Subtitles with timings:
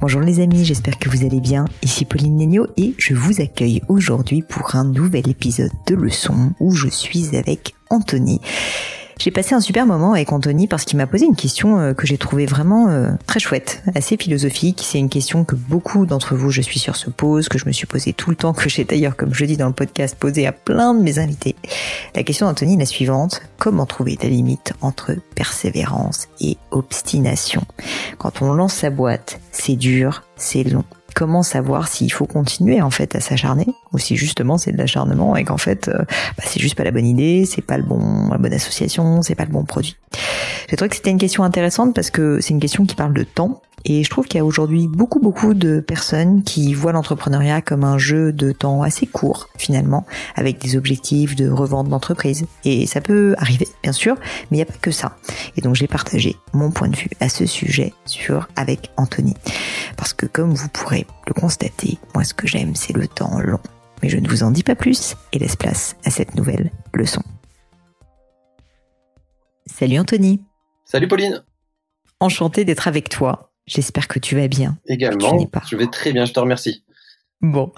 [0.00, 1.64] Bonjour les amis, j'espère que vous allez bien.
[1.82, 6.72] Ici Pauline Negno et je vous accueille aujourd'hui pour un nouvel épisode de leçon où
[6.72, 8.40] je suis avec Anthony.
[9.18, 12.06] J'ai passé un super moment avec Anthony parce qu'il m'a posé une question euh, que
[12.06, 14.80] j'ai trouvée vraiment euh, très chouette, assez philosophique.
[14.84, 17.72] C'est une question que beaucoup d'entre vous, je suis sûr, se posent, que je me
[17.72, 20.46] suis posée tout le temps, que j'ai d'ailleurs, comme je dis dans le podcast, posé
[20.46, 21.56] à plein de mes invités.
[22.14, 23.42] La question d'Anthony est la suivante.
[23.58, 27.62] Comment trouver la limite entre persévérance et obstination?
[28.18, 30.84] Quand on lance sa boîte, c'est dur, c'est long,
[31.18, 35.34] comment savoir s'il faut continuer en fait à s'acharner ou si justement c'est de l'acharnement
[35.34, 38.28] et qu'en fait euh, bah, c'est juste pas la bonne idée, c'est pas le bon
[38.30, 39.96] la bonne association, c'est pas le bon produit.
[40.70, 43.24] J'ai trouvé que c'était une question intéressante parce que c'est une question qui parle de
[43.24, 47.62] temps et je trouve qu'il y a aujourd'hui beaucoup beaucoup de personnes qui voient l'entrepreneuriat
[47.62, 52.46] comme un jeu de temps assez court finalement, avec des objectifs de revente d'entreprise.
[52.64, 54.16] Et ça peut arriver bien sûr,
[54.50, 55.16] mais il n'y a pas que ça.
[55.56, 59.34] Et donc j'ai partagé mon point de vue à ce sujet sur avec Anthony,
[59.98, 63.60] parce que comme vous pourrez le constater, moi ce que j'aime c'est le temps long.
[64.02, 67.20] Mais je ne vous en dis pas plus et laisse place à cette nouvelle leçon.
[69.66, 70.40] Salut Anthony.
[70.86, 71.42] Salut Pauline.
[72.20, 74.78] Enchanté d'être avec toi J'espère que tu vas bien.
[74.86, 75.46] Également.
[75.68, 76.84] Je vais très bien, je te remercie.
[77.42, 77.70] Bon.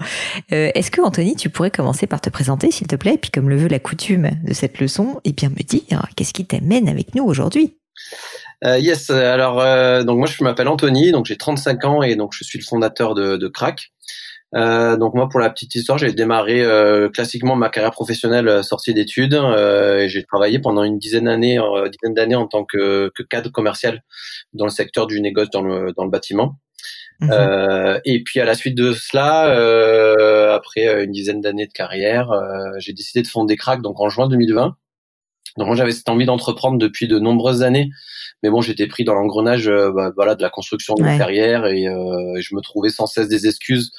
[0.53, 3.29] Euh, est-ce que Anthony, tu pourrais commencer par te présenter, s'il te plaît, et puis
[3.29, 6.45] comme le veut la coutume de cette leçon, et eh bien me dire qu'est-ce qui
[6.45, 7.77] t'amène avec nous aujourd'hui?
[8.63, 9.09] Euh, Yes.
[9.09, 12.59] Alors, euh, donc moi, je m'appelle Anthony, donc j'ai 35 ans et donc je suis
[12.59, 13.91] le fondateur de, de Crack.
[14.53, 18.63] Euh, donc moi, pour la petite histoire, j'ai démarré euh, classiquement ma carrière professionnelle euh,
[18.63, 19.33] sortie d'études.
[19.33, 21.59] et j'ai travaillé pendant une dizaine d'années,
[21.91, 24.03] dizaine d'années en tant que, que, cadre commercial
[24.53, 26.57] dans le secteur du négoce dans le, dans le bâtiment.
[27.19, 28.01] Mhm.
[28.03, 29.43] et puis à la suite de cela,
[30.55, 32.31] après une dizaine d'années de carrière,
[32.79, 34.75] j'ai décidé de fonder Crack donc en juin 2020.
[35.57, 37.89] Donc moi j'avais cette envie d'entreprendre depuis de nombreuses années,
[38.43, 41.83] mais bon j'étais pris dans l'engrenage bah, voilà de la construction de ma carrière et,
[41.83, 43.91] et, je me trouvais sans cesse des excuses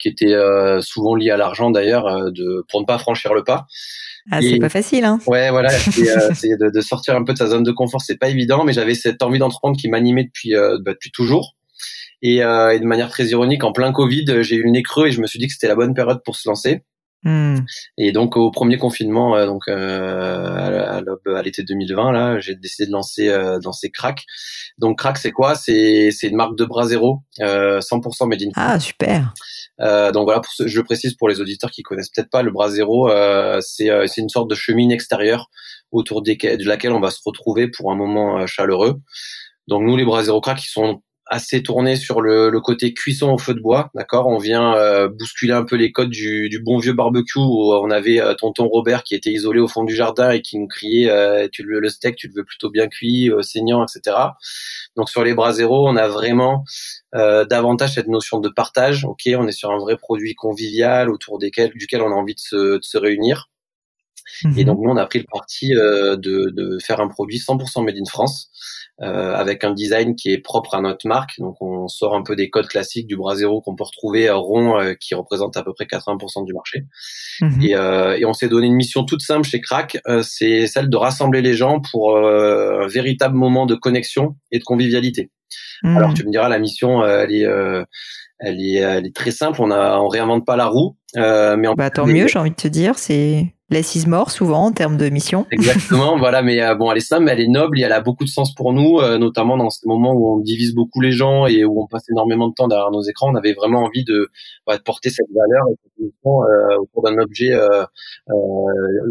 [0.00, 3.44] qui était euh, souvent lié à l'argent d'ailleurs, euh, de pour ne pas franchir le
[3.44, 3.66] pas.
[4.30, 5.18] Ah, c'est pas facile, hein.
[5.26, 8.18] Ouais, voilà, c'est euh, de, de, sortir un peu de sa zone de confort, c'est
[8.18, 11.54] pas évident, mais j'avais cette envie d'entreprendre qui m'animait depuis bah, depuis toujours.
[12.22, 15.08] Et, euh, et, de manière très ironique, en plein Covid, j'ai eu le nez creux
[15.08, 16.82] et je me suis dit que c'était la bonne période pour se lancer.
[17.22, 17.58] Hmm.
[17.98, 21.02] Et donc au premier confinement, euh, donc euh,
[21.36, 24.24] à, l'été 2020, là, j'ai décidé de lancer euh, dans ces cracks.
[24.78, 25.54] Donc crack, c'est quoi?
[25.54, 28.50] C'est c'est une marque de bras zéro, 100% made in.
[28.56, 29.34] Ah super.
[29.80, 32.50] Euh, donc voilà, pour ce, je précise pour les auditeurs qui connaissent peut-être pas le
[32.50, 35.50] bras zéro, euh, c'est euh, c'est une sorte de cheminée extérieure
[35.90, 39.00] autour de laquelle on va se retrouver pour un moment chaleureux.
[39.68, 43.30] Donc nous les bras zéro crack, ils sont assez tournés sur le, le, côté cuisson
[43.30, 44.26] au feu de bois, d'accord?
[44.26, 44.74] On vient
[45.08, 49.04] bousculer un peu les codes du, du, bon vieux barbecue où on avait tonton Robert
[49.04, 52.16] qui était isolé au fond du jardin et qui nous criait tu le, le steak,
[52.16, 54.16] tu le veux plutôt bien cuit, saignant, etc.
[54.96, 56.64] Donc sur les bras zéro, on a vraiment
[57.14, 59.04] euh, davantage cette notion de partage.
[59.04, 62.40] Ok, on est sur un vrai produit convivial autour desquels, duquel on a envie de
[62.40, 63.48] se, de se réunir.
[64.44, 64.64] Et mhm.
[64.64, 67.96] donc nous, on a pris le parti euh, de, de, faire un produit 100% made
[67.96, 68.50] in France,
[69.02, 71.38] euh, avec un design qui est propre à notre marque.
[71.38, 74.36] Donc on sort un peu des codes classiques du bras zéro qu'on peut retrouver euh,
[74.36, 76.84] rond, euh, qui représente à peu près 80% du marché.
[77.40, 77.62] Mhm.
[77.62, 80.96] Et, euh, et, on s'est donné une mission toute simple chez Crack, c'est celle de
[80.96, 85.30] rassembler les gens pour un véritable moment de connexion et de convivialité.
[85.82, 85.96] Mhm.
[85.96, 87.46] Alors tu me diras, la mission, elle est
[88.40, 89.60] elle est, elle est très simple.
[89.62, 92.50] On a, on réinvente pas la roue, euh, mais on bah tant mieux, j'ai envie
[92.50, 92.98] de te dire.
[92.98, 95.46] C'est l'assise mort souvent en termes de mission.
[95.50, 96.42] Exactement, voilà.
[96.42, 98.28] Mais euh, bon, elle est simple, mais elle est noble et elle a beaucoup de
[98.28, 101.64] sens pour nous, euh, notamment dans ce moment où on divise beaucoup les gens et
[101.64, 103.30] où on passe énormément de temps derrière nos écrans.
[103.32, 104.28] On avait vraiment envie de,
[104.68, 107.50] de porter cette valeur et cette mission euh, autour d'un objet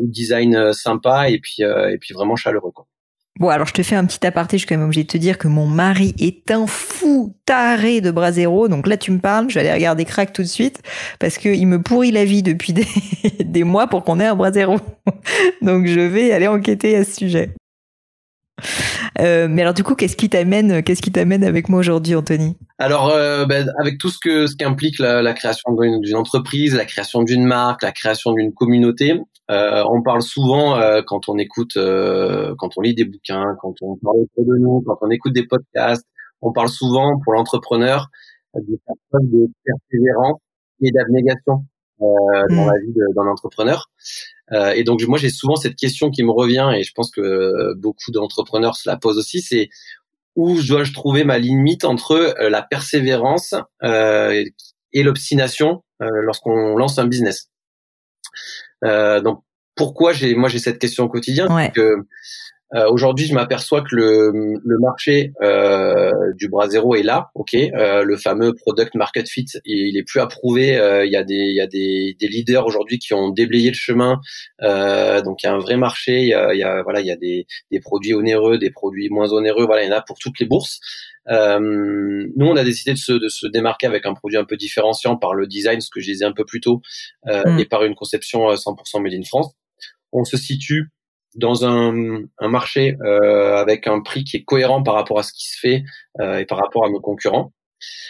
[0.04, 2.72] design sympa et puis et puis vraiment chaleureux.
[2.72, 2.86] Quoi.
[3.40, 5.18] Bon, alors je te fais un petit aparté, je suis quand même obligée de te
[5.18, 6.68] dire que mon mari est un
[7.10, 8.68] fou taré de bras zéro.
[8.68, 10.82] Donc là, tu me parles, je vais aller regarder Crack tout de suite
[11.20, 12.74] parce qu'il me pourrit la vie depuis
[13.40, 14.78] des, mois pour qu'on ait un bras zéro.
[15.62, 17.54] Donc je vais aller enquêter à ce sujet.
[19.20, 22.58] Euh, mais alors du coup, qu'est-ce qui t'amène, qu'est-ce qui t'amène avec moi aujourd'hui, Anthony?
[22.78, 27.24] Alors, euh, ben, avec tout ce que ce qu'implique la, création d'une entreprise, la création
[27.24, 29.20] d'une marque, la création d'une communauté,
[29.50, 34.20] euh, on parle souvent quand on écoute, quand on lit des bouquins, quand on parle
[34.38, 36.06] de nous, quand on écoute des podcasts,
[36.42, 38.10] on parle souvent pour l'entrepreneur
[38.56, 40.40] de faire preuve de persévérance
[40.82, 41.66] et d'abnégation
[42.00, 42.68] dans mmh.
[42.68, 43.90] la vie d'un entrepreneur.
[44.52, 47.74] Euh, et donc moi j'ai souvent cette question qui me revient et je pense que
[47.76, 49.70] beaucoup d'entrepreneurs se la posent aussi, c'est
[50.36, 53.54] où dois-je trouver ma limite entre euh, la persévérance
[53.84, 54.44] euh,
[54.94, 57.50] et l'obstination lorsqu'on lance un business?
[58.82, 59.44] donc
[59.76, 61.70] pourquoi j'ai moi j'ai cette question au quotidien?
[61.72, 61.98] Que
[62.76, 64.32] Euh, aujourd'hui, je m'aperçois que le,
[64.64, 67.56] le marché euh, du bras zéro est là, ok?
[67.56, 70.78] Euh, le fameux product market fit, il, est plus approuvé.
[70.78, 73.70] Euh, il y a des, il y a des, des leaders aujourd'hui qui ont déblayé
[73.70, 74.20] le chemin.
[74.62, 76.22] Euh, donc il y a un vrai marché.
[76.22, 78.70] Il y a, il y a voilà, il y a des, des produits onéreux, des
[78.70, 79.66] produits moins onéreux.
[79.66, 80.80] Voilà, il y en a pour toutes les bourses.
[81.30, 84.58] Euh, nous, on a décidé de se, de se, démarquer avec un produit un peu
[84.58, 86.82] différenciant par le design, ce que je disais un peu plus tôt,
[87.28, 87.60] euh, mm.
[87.60, 89.54] et par une conception 100% made in France.
[90.12, 90.90] On se situe
[91.36, 95.34] dans un, un marché euh, avec un prix qui est cohérent par rapport à ce
[95.34, 95.84] qui se fait
[96.20, 97.54] euh, et par rapport à nos concurrents.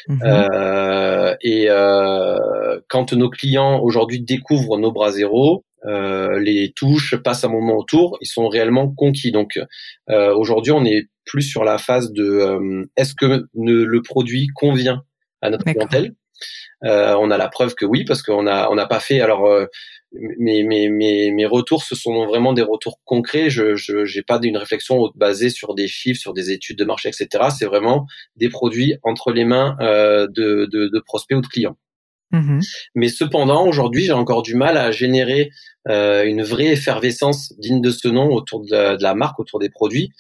[0.07, 0.19] Mhm.
[0.23, 7.43] Euh, et euh, quand nos clients aujourd'hui découvrent nos bras zéro, euh, les touches passent
[7.43, 9.31] un moment autour, ils sont réellement conquis.
[9.31, 9.59] Donc
[10.07, 15.03] aujourd'hui, on est plus sur la phase de est-ce que le produit convient
[15.41, 16.13] à notre clientèle?
[16.81, 19.21] On a la preuve que oui, parce qu'on a on n'a pas fait.
[19.21, 19.47] Alors,
[20.11, 23.49] mes, mes, mes, mes retours, ce sont vraiment des retours concrets.
[23.49, 27.45] Je n'ai pas une réflexion basée sur des chiffres, sur des études de marché, etc.
[27.57, 31.77] C'est vraiment des produits entre les mains euh, de, de, de, prospects ou de clients.
[32.33, 32.67] Mm-hmm.
[32.95, 35.51] Mais cependant, aujourd'hui, j'ai encore du mal à générer
[35.87, 39.59] euh, une vraie effervescence digne de ce nom autour de la, de la marque, autour
[39.59, 40.11] des produits,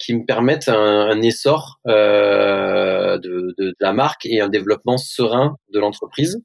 [0.00, 0.74] qui me permettent un,
[1.10, 6.42] un essor euh, de, de, de, la marque et un développement serein de l'entreprise.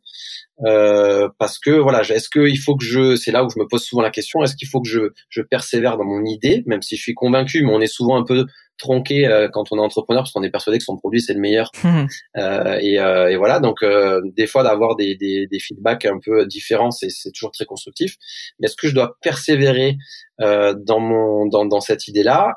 [0.65, 3.83] Euh, parce que voilà, est-ce qu'il faut que je, c'est là où je me pose
[3.83, 6.95] souvent la question, est-ce qu'il faut que je, je persévère dans mon idée, même si
[6.95, 8.45] je suis convaincu, mais on est souvent un peu
[8.77, 11.39] tronqué euh, quand on est entrepreneur parce qu'on est persuadé que son produit c'est le
[11.39, 11.71] meilleur.
[11.85, 12.07] Mmh.
[12.37, 16.17] Euh, et, euh, et, voilà, donc euh, des fois d'avoir des, des, des, feedbacks un
[16.19, 18.15] peu différents, c'est, c'est toujours très constructif.
[18.59, 19.97] Mais est-ce que je dois persévérer
[20.39, 22.55] dans mon dans, dans cette idée-là,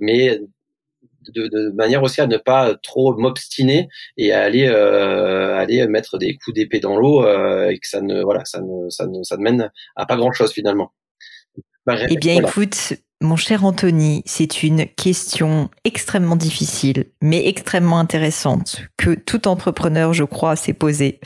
[0.00, 0.38] mais
[1.34, 6.18] de, de, manière aussi à ne pas trop m'obstiner et à aller euh, aller mettre
[6.18, 9.22] des coups d'épée dans l'eau euh, et que ça ne voilà ça ne ça ne
[9.22, 10.92] ça ne mène à pas grand chose finalement.
[11.86, 18.82] Bah, eh bien, écoute, mon cher Anthony, c'est une question extrêmement difficile, mais extrêmement intéressante,
[18.96, 21.20] que tout entrepreneur, je crois, s'est posée.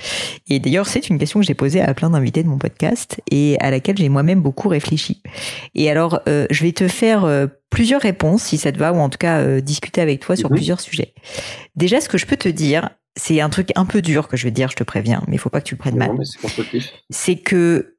[0.48, 3.56] Et d'ailleurs, c'est une question que j'ai posée à plein d'invités de mon podcast et
[3.60, 5.22] à laquelle j'ai moi-même beaucoup réfléchi.
[5.76, 8.96] Et alors, euh, je vais te faire euh, plusieurs réponses, si ça te va, ou
[8.96, 11.14] en tout cas euh, discuter avec toi sur plusieurs sujets.
[11.76, 14.42] Déjà, ce que je peux te dire, c'est un truc un peu dur que je
[14.42, 16.10] vais te dire, je te préviens, mais il faut pas que tu le prennes mal.
[17.10, 17.94] C'est que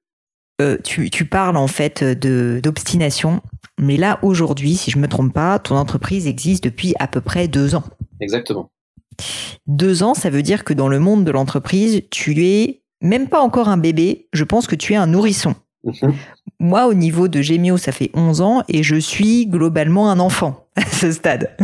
[0.62, 3.42] euh, tu, tu, parles en fait de d'obstination,
[3.80, 7.48] mais là aujourd'hui, si je me trompe pas, ton entreprise existe depuis à peu près
[7.48, 7.84] deux ans.
[8.20, 8.72] Exactement.
[9.68, 13.42] Deux ans, ça veut dire que dans le monde de l'entreprise, tu es même pas
[13.42, 14.28] encore un bébé.
[14.34, 15.56] Je pense que tu es un nourrisson.
[15.84, 16.14] Mhm.
[16.60, 20.68] Moi, au niveau de Gemio, ça fait 11 ans et je suis globalement un enfant
[20.76, 21.56] à ce stade.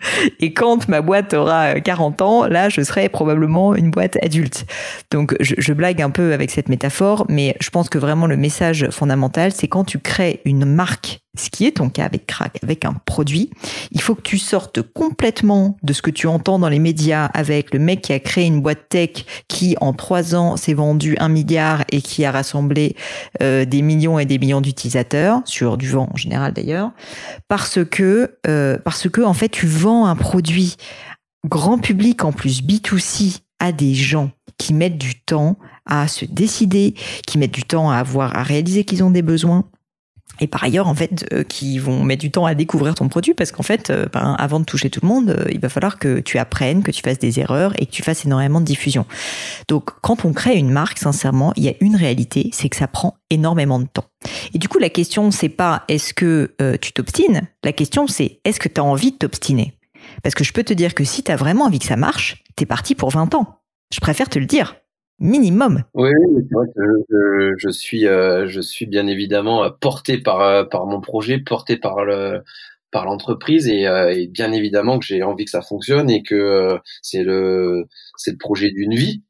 [0.40, 4.66] Et quand ma boîte aura 40 ans, là, je serai probablement une boîte adulte.
[5.10, 8.36] Donc, je, je, blague un peu avec cette métaphore, mais je pense que vraiment le
[8.36, 12.58] message fondamental, c'est quand tu crées une marque ce qui est ton cas avec Crack,
[12.62, 13.50] avec un produit,
[13.92, 17.72] il faut que tu sortes complètement de ce que tu entends dans les médias avec
[17.72, 21.28] le mec qui a créé une boîte tech qui en trois ans s'est vendu un
[21.28, 22.96] milliard et qui a rassemblé
[23.42, 26.92] euh, des millions et des millions d'utilisateurs sur du vent en général d'ailleurs,
[27.48, 30.76] parce que euh, parce que en fait tu vends un produit
[31.46, 35.56] grand public en plus B2C à des gens qui mettent du temps
[35.86, 36.94] à se décider,
[37.26, 39.64] qui mettent du temps à avoir à réaliser qu'ils ont des besoins
[40.40, 43.34] et par ailleurs, en fait, euh, qui vont mettre du temps à découvrir ton produit
[43.34, 45.98] parce qu'en fait, euh, ben, avant de toucher tout le monde, euh, il va falloir
[45.98, 49.06] que tu apprennes, que tu fasses des erreurs et que tu fasses énormément de diffusion.
[49.68, 52.88] Donc, quand on crée une marque, sincèrement, il y a une réalité, c'est que ça
[52.88, 54.04] prend énormément de temps.
[54.54, 57.48] Et du coup, la question, c'est pas est-ce que tu t'obstines?
[57.64, 59.74] La question, c'est est-ce que tu as envie de t'obstiner?
[60.22, 62.44] Parce que je peux te dire que si tu as vraiment envie que ça marche,
[62.56, 63.60] t'es parti pour 20 ans.
[63.92, 64.76] Je préfère te le dire
[65.18, 65.82] minimum.
[65.94, 66.10] Oui,
[66.48, 70.86] c'est vrai que je, suis, euh, je suis bien évidemment euh, porté par, euh, par
[70.86, 72.42] mon projet, porté par le
[72.92, 77.24] par l'entreprise et, et, bien évidemment que j'ai envie que ça fonctionne et que c'est
[77.24, 77.84] le
[78.16, 79.22] c'est le projet d'une vie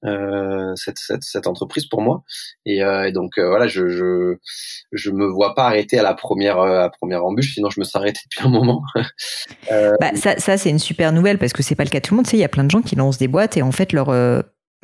[0.76, 2.23] cette, cette, cette entreprise pour moi.
[2.66, 4.37] Et, et donc voilà je, je
[4.93, 7.85] je me vois pas arrêter à la première à la première embûche sinon je me
[7.85, 8.83] serais arrêté depuis un moment.
[10.00, 12.14] Bah, ça, ça c'est une super nouvelle parce que c'est pas le cas de tout
[12.14, 12.26] le monde.
[12.26, 13.93] Tu sais il y a plein de gens qui lancent des boîtes et en fait
[13.93, 14.11] leur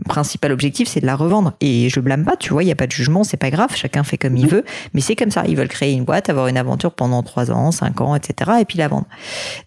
[0.08, 1.52] principal objectif, c'est de la revendre.
[1.60, 3.74] Et je blâme pas, tu vois, il n'y a pas de jugement, c'est pas grave,
[3.74, 4.50] chacun fait comme il mhm.
[4.50, 5.44] veut, mais c'est comme ça.
[5.46, 8.52] Ils veulent créer une boîte, avoir une aventure pendant 3 ans, 5 ans, etc.
[8.60, 9.06] et puis la vendre.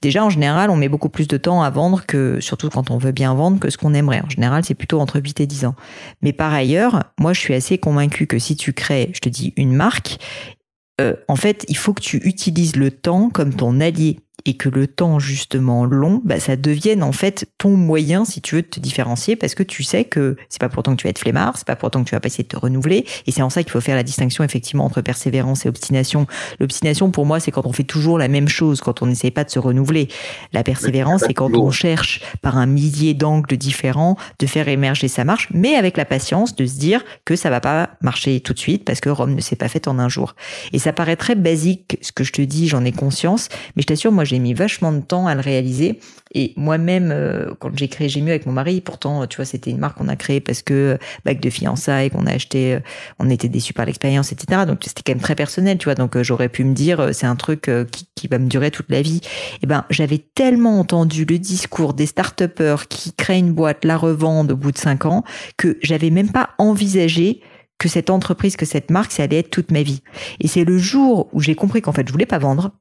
[0.02, 2.98] Déjà, en général, on met beaucoup plus de temps à vendre que, surtout quand on
[2.98, 4.22] veut bien vendre, que ce qu'on aimerait.
[4.22, 5.76] En général, c'est plutôt entre 8 et 10 ans.
[6.22, 9.54] Mais par ailleurs, moi, je suis assez convaincu que si tu crées, je te dis,
[9.58, 10.18] une marque,
[11.02, 14.70] euh, en fait, il faut que tu utilises le temps comme ton allié et que
[14.70, 18.68] le temps justement long, bah, ça devienne en fait ton moyen si tu veux de
[18.68, 21.58] te différencier parce que tu sais que c'est pas pourtant que tu vas être flemmard,
[21.58, 23.64] c'est pas pourtant que tu vas pas essayer de te renouveler et c'est en ça
[23.64, 26.28] qu'il faut faire la distinction effectivement entre persévérance et obstination.
[26.60, 29.44] L'obstination pour moi c'est quand on fait toujours la même chose, quand on n'essaye pas
[29.44, 30.08] de se renouveler.
[30.54, 35.24] La persévérance c'est quand on cherche par un millier d'angles différents de faire émerger sa
[35.24, 38.60] marche, mais avec la patience de se dire que ça va pas marcher tout de
[38.60, 40.36] suite parce que Rome ne s'est pas faite en un jour.
[40.74, 43.88] Et ça paraît très basique ce que je te dis, j'en ai conscience, mais je
[43.88, 46.00] t'assure moi j'ai mis vachement de temps à le réaliser.
[46.34, 49.72] Et moi-même, euh, quand j'ai créé J'ai mieux avec mon mari, pourtant, tu vois, c'était
[49.72, 52.80] une marque qu'on a créée parce que bac de fiançailles qu'on a acheté, euh,
[53.20, 54.64] on était déçus par l'expérience, etc.
[54.68, 55.96] Donc c'était quand même très personnel, tu vois.
[55.96, 58.90] Donc euh, j'aurais pu me dire, c'est un truc qui, qui, va me durer toute
[58.90, 59.22] la vie.
[59.24, 62.44] Et eh ben, j'avais tellement entendu le discours des start
[62.90, 65.24] qui créent une boîte, la revendent au bout de cinq ans,
[65.58, 67.42] que j'avais même pas envisagé
[67.78, 70.02] que cette entreprise, que cette marque, ça allait être toute ma vie.
[70.40, 72.72] Et c'est le jour où j'ai compris qu'en fait, je voulais pas vendre,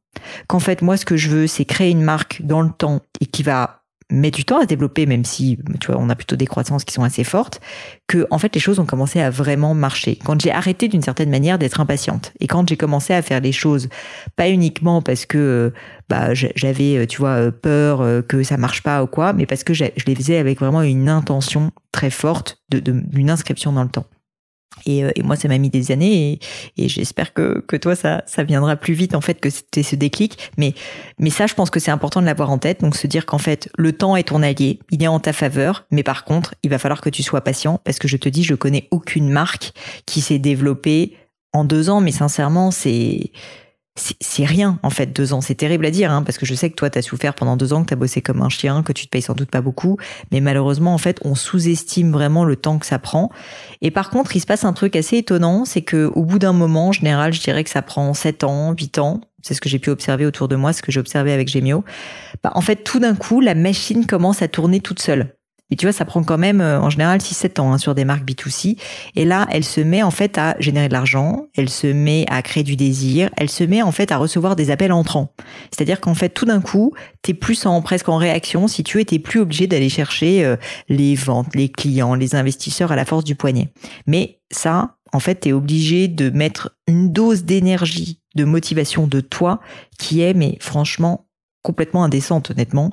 [0.46, 3.26] qu'en fait, moi, ce que je veux, c'est créer une marque dans le temps et
[3.26, 3.80] qui va
[4.10, 6.84] mettre du temps à se développer, même si, tu vois, on a plutôt des croissances
[6.84, 7.60] qui sont assez fortes,
[8.06, 10.18] que, en fait, les choses ont commencé à vraiment marcher.
[10.22, 13.50] Quand j'ai arrêté d'une certaine manière d'être impatiente et quand j'ai commencé à faire les
[13.50, 13.88] choses,
[14.36, 15.72] pas uniquement parce que,
[16.10, 19.84] bah, j'avais, tu vois, peur que ça marche pas ou quoi, mais parce que je
[20.06, 24.06] les faisais avec vraiment une intention très forte d'une inscription dans le temps.
[24.86, 26.32] Et, euh, et, moi, ça m'a mis des années
[26.76, 29.82] et, et j'espère que, que toi, ça, ça viendra plus vite en fait que c'était
[29.82, 30.50] ce déclic.
[30.58, 30.74] Mais,
[31.18, 32.80] mais ça, je pense que c'est important de l'avoir en tête.
[32.80, 35.86] Donc, se dire qu'en fait, le temps est ton allié, il est en ta faveur,
[35.90, 38.44] mais par contre, il va falloir que tu sois patient parce que je te dis,
[38.44, 39.72] je connais aucune marque
[40.06, 41.16] qui s'est développée
[41.52, 43.30] en deux ans, mais sincèrement, c'est
[43.96, 45.40] c'est rien en fait deux ans.
[45.40, 47.72] C'est terrible à dire hein, parce que je sais que toi t'as souffert pendant deux
[47.72, 49.98] ans que t'as bossé comme un chien que tu te payes sans doute pas beaucoup.
[50.32, 53.30] Mais malheureusement en fait on sous-estime vraiment le temps que ça prend.
[53.82, 56.52] Et par contre il se passe un truc assez étonnant c'est que au bout d'un
[56.52, 59.20] moment en général je dirais que ça prend sept ans huit ans.
[59.42, 61.84] C'est ce que j'ai pu observer autour de moi ce que j'ai observé avec Gemio
[62.42, 65.36] bah, en fait tout d'un coup la machine commence à tourner toute seule
[65.74, 68.04] et tu vois, ça prend quand même euh, en général 6-7 ans hein, sur des
[68.04, 68.78] marques B2C.
[69.16, 72.42] Et là, elle se met en fait à générer de l'argent, elle se met à
[72.42, 75.34] créer du désir, elle se met en fait à recevoir des appels entrants.
[75.72, 79.18] C'est-à-dire qu'en fait, tout d'un coup, t'es plus en presque en réaction si tu étais
[79.18, 80.54] plus obligé d'aller chercher euh,
[80.88, 83.72] les ventes, les clients, les investisseurs à la force du poignet.
[84.06, 89.58] Mais ça, en fait, t'es obligé de mettre une dose d'énergie, de motivation de toi
[89.98, 91.26] qui est, mais franchement,
[91.64, 92.92] complètement indécente honnêtement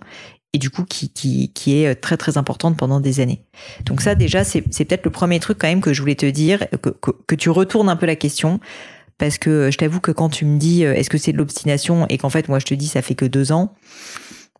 [0.53, 3.43] et du coup qui, qui, qui est très très importante pendant des années.
[3.86, 6.25] Donc ça déjà c'est, c'est peut-être le premier truc quand même que je voulais te
[6.25, 8.60] dire, que, que, que tu retournes un peu la question,
[9.17, 12.05] parce que je t'avoue que quand tu me dis euh, est-ce que c'est de l'obstination
[12.10, 13.74] et qu'en fait moi je te dis ça fait que deux ans,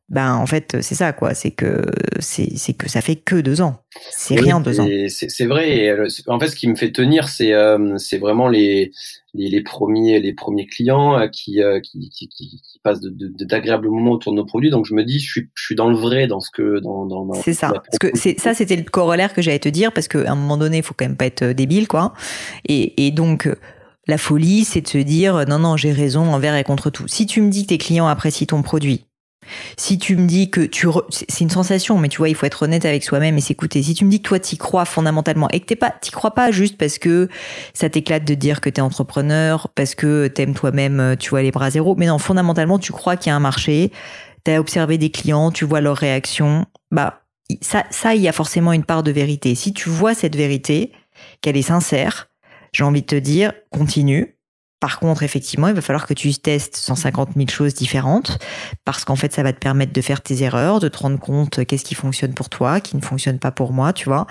[0.08, 1.82] ben en fait c'est ça quoi, c'est que
[2.20, 4.88] c'est, c'est que ça fait que deux ans, c'est rien deux ans.
[5.10, 5.78] C'est, c'est vrai.
[5.78, 8.92] Et euh, en fait ce qui me fait tenir c'est euh, c'est vraiment les
[9.34, 13.90] les, les, premiers les premiers clients euh, qui, euh, qui, qui, qui, passent d'agréables de,
[13.90, 14.70] de, moments autour de nos produits.
[14.70, 17.06] Donc je me dis, je suis, je suis dans le vrai dans ce que dans,
[17.06, 17.70] dans, dans C'est ça.
[17.70, 20.58] Parce que c'est ça, c'était le corollaire que j'allais te dire parce qu'à un moment
[20.58, 22.14] donné, il faut quand même pas être euh, débile, quoi.
[22.68, 23.50] Et, et donc
[24.08, 27.08] la folie, c'est de se dire non non, j'ai raison envers et contre tout.
[27.08, 29.06] Si tu me dis que tes clients apprécient ton produit,
[29.78, 32.64] si tu me dis que tu, c'est une sensation, mais tu vois, il faut être
[32.64, 33.82] honnête avec soi-même et s'écouter.
[33.84, 36.32] Si tu me dis que toi t'y crois fondamentalement et que t'es pas, t'y crois
[36.32, 37.28] pas juste parce que
[37.74, 41.70] ça t'éclate de dire que t'es entrepreneur, parce que t'aimes toi-même, tu vois les bras
[41.70, 43.92] zéro, mais non, fondamentalement tu crois qu'il y a un marché,
[44.44, 47.22] t'as observé des clients, tu vois leurs réactions, bah
[47.62, 49.56] ça, ça il y a forcément une part de vérité.
[49.56, 50.92] Si tu vois cette vérité,
[51.42, 52.30] qu'elle est sincère,
[52.72, 54.38] j'ai envie de te dire, continue,
[54.82, 58.40] par contre, effectivement, il va falloir que tu testes 150 000 choses différentes
[58.84, 61.64] parce qu'en fait, ça va te permettre de faire tes erreurs, de te rendre compte
[61.66, 64.26] qu'est-ce qui fonctionne pour toi, qui ne fonctionne pas pour moi, tu vois.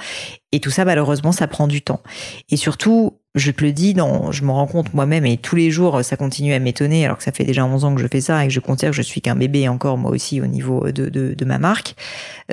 [0.51, 2.03] Et tout ça, malheureusement, ça prend du temps.
[2.49, 5.71] Et surtout, je te le dis, dans, je me rends compte moi-même et tous les
[5.71, 8.21] jours, ça continue à m'étonner alors que ça fait déjà 11 ans que je fais
[8.21, 10.91] ça et que je considère que je suis qu'un bébé encore moi aussi au niveau
[10.91, 11.95] de, de, de ma marque.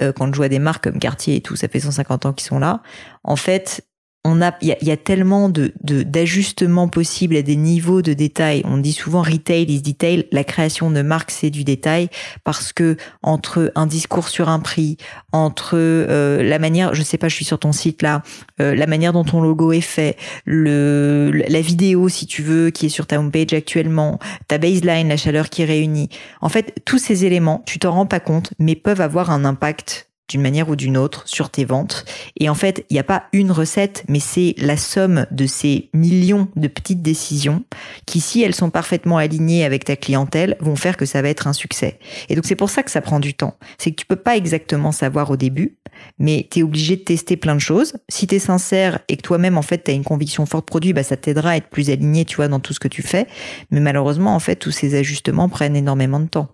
[0.04, 2.46] Euh, quand je vois des marques comme Cartier et tout, ça fait 150 ans qu'ils
[2.46, 2.84] sont là.
[3.24, 3.87] En fait,
[4.24, 8.62] on a, il y, a tellement de d'ajustements possibles à des niveaux de détail.
[8.66, 10.26] On dit souvent retail is detail.
[10.32, 12.10] La création de marque c'est du détail
[12.44, 14.98] parce que entre un discours sur un prix,
[15.32, 18.22] entre euh, la manière, je sais pas, je suis sur ton site là,
[18.60, 22.88] euh, la manière dont ton logo est fait, le la vidéo si tu veux qui
[22.88, 24.20] est sur ta homepage actuellement,
[24.50, 26.10] ta baseline, la chaleur qui réunit.
[26.42, 30.07] En fait, tous ces éléments, tu t'en rends pas compte, mais peuvent avoir un impact
[30.28, 32.06] d'une manière ou d'une autre sur tes ventes.
[32.40, 35.90] Et en fait, il n'y a pas une recette, mais c'est la somme de ces
[35.94, 37.64] millions de petites décisions
[38.06, 41.48] qui, si elles sont parfaitement alignées avec ta clientèle, vont faire que ça va être
[41.48, 42.00] un succès.
[42.30, 43.58] Et donc c'est pour ça que ça prend du temps.
[43.78, 45.78] C'est que tu peux pas exactement savoir au début,
[46.20, 47.94] mais tu es obligé de tester plein de choses.
[48.10, 50.94] Si tu es sincère et que toi-même, en fait, tu as une conviction forte produit,
[50.94, 53.28] bah, ça t'aidera à être plus aligné, tu vois, dans tout ce que tu fais.
[53.72, 56.50] Mais malheureusement, en fait, tous ces ajustements prennent énormément de temps.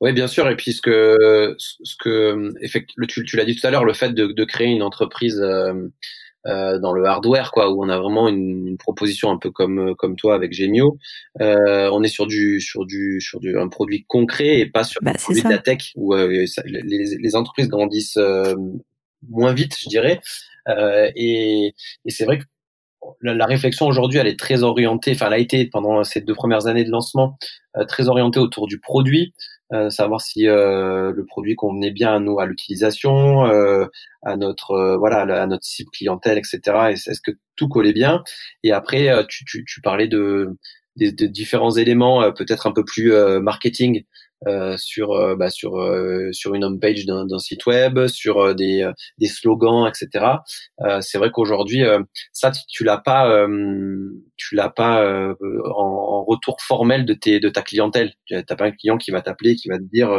[0.00, 0.48] Oui, bien sûr.
[0.48, 2.52] Et puis ce que, ce que,
[3.06, 5.72] tu, tu l'as dit tout à l'heure, le fait de, de créer une entreprise euh,
[6.46, 10.16] euh, dans le hardware, quoi, où on a vraiment une, proposition un peu comme comme
[10.16, 10.98] toi avec Gemio.
[11.40, 15.00] Euh, on est sur du sur du sur du un produit concret et pas sur
[15.02, 18.54] bah, produit de la tech où euh, les, les entreprises grandissent euh,
[19.28, 20.20] moins vite, je dirais.
[21.16, 21.74] et,
[22.04, 22.44] et c'est vrai que
[23.20, 26.66] la, réflexion aujourd'hui, elle est très orientée, enfin, elle a été pendant ces deux premières
[26.66, 27.38] années de lancement
[27.76, 29.34] euh, très orientée autour du produit,
[29.72, 33.44] euh, savoir si euh, le produit convenait bien à nous, à l'utilisation,
[34.22, 36.60] à notre voilà, à notre cible clientèle, etc.
[36.90, 38.22] Est-ce que tout collait bien?
[38.62, 40.56] Et après, tu, tu, tu parlais de,
[40.96, 44.04] de, de différents éléments, peut-être un peu plus marketing
[44.46, 48.88] euh, sur euh, bah, sur euh, sur une home page d'un site web, sur des
[49.18, 50.26] des slogans, etc.
[51.00, 51.82] c'est vrai qu'aujourd'hui
[52.32, 53.46] ça tu, l'as pas
[54.36, 58.12] tu l'as pas en, en, retour formel de tes de ta clientèle.
[58.26, 60.10] Tu T'as pas un client qui va t'appeler qui va te dire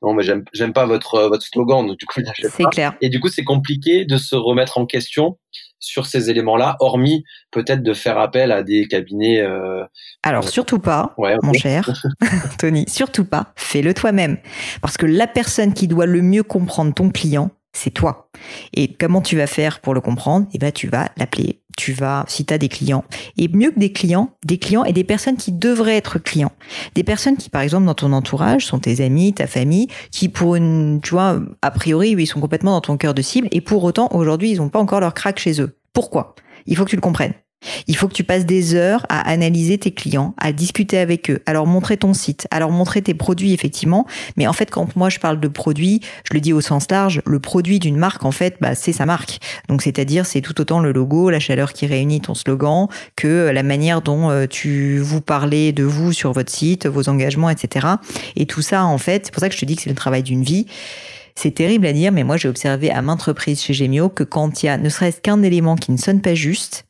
[0.00, 2.96] non mais j'aime j'aime pas votre votre slogan donc du coup C'est clair.
[3.00, 5.38] Et du coup c'est compliqué de se remettre en question
[5.78, 9.40] sur ces éléments-là, hormis peut-être de faire appel à des cabinets.
[9.40, 9.84] Euh,
[10.22, 11.90] Alors euh, surtout pas, mon cher
[12.58, 13.52] Tony, surtout pas.
[13.56, 14.38] Fais-le toi-même,
[14.80, 18.30] parce que la personne qui doit le mieux comprendre ton client, c'est toi.
[18.74, 20.46] Et comment tu vas faire pour le comprendre?
[20.54, 21.60] Eh ben, tu vas l'appeler.
[21.76, 23.04] Tu vas, si tu as des clients,
[23.36, 26.52] et mieux que des clients, des clients et des personnes qui devraient être clients.
[26.94, 30.56] Des personnes qui, par exemple, dans ton entourage, sont tes amis, ta famille, qui pour
[30.56, 33.84] une, tu vois, a priori, ils sont complètement dans ton cœur de cible, et pour
[33.84, 35.78] autant, aujourd'hui, ils n'ont pas encore leur crack chez eux.
[35.92, 36.34] Pourquoi?
[36.64, 37.34] Il faut que tu le comprennes.
[37.86, 41.42] Il faut que tu passes des heures à analyser tes clients, à discuter avec eux,
[41.46, 44.06] à leur montrer ton site, à leur montrer tes produits effectivement.
[44.36, 47.22] Mais en fait, quand moi je parle de produit, je le dis au sens large,
[47.26, 49.38] le produit d'une marque en fait, bah, c'est sa marque.
[49.68, 53.62] Donc c'est-à-dire c'est tout autant le logo, la chaleur qui réunit ton slogan, que la
[53.62, 57.86] manière dont euh, tu vous parlez de vous sur votre site, vos engagements, etc.
[58.36, 59.96] Et tout ça en fait, c'est pour ça que je te dis que c'est le
[59.96, 60.66] travail d'une vie.
[61.38, 64.62] C'est terrible à dire, mais moi j'ai observé à maintes reprises chez Gemio que quand
[64.62, 66.85] il y a ne serait-ce qu'un élément qui ne sonne pas juste,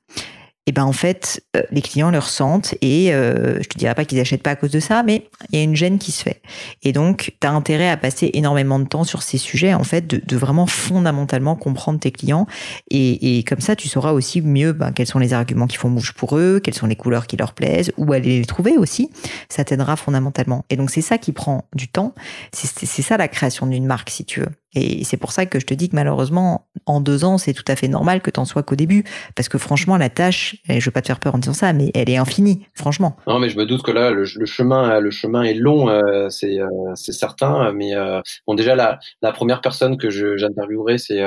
[0.66, 4.04] et ben en fait euh, les clients le ressentent et euh, je te dirais pas
[4.04, 6.22] qu'ils achètent pas à cause de ça mais il y a une gêne qui se
[6.22, 6.42] fait.
[6.82, 10.06] Et donc tu as intérêt à passer énormément de temps sur ces sujets en fait
[10.06, 12.46] de, de vraiment fondamentalement comprendre tes clients.
[12.90, 15.90] Et, et, comme ça tu sauras aussi mieux ben, quels sont les arguments qui font
[15.90, 19.10] bouge pour eux quelles sont les couleurs qui leur plaisent où aller les trouver aussi.
[19.48, 20.64] Ça t'aidera fondamentalement.
[20.70, 22.14] Et donc c'est ça qui prend du temps.
[22.52, 25.64] C'est ça la création d'une marque si tu veux et c'est pour ça que je
[25.64, 28.62] te dis que malheureusement, en deux ans, c'est tout à fait normal que t'en sois
[28.62, 29.04] qu'au début.
[29.34, 31.72] Parce que franchement, la tâche, et je veux pas te faire peur en disant ça,
[31.72, 33.16] mais elle est infinie, franchement.
[33.26, 36.60] Non, mais je me doute que là, le, chemin, le chemin est long, euh, c'est
[36.60, 37.72] euh, c'est certain.
[37.72, 41.22] Mais euh, bon, déjà la, la première personne que j'interviewerai, c'est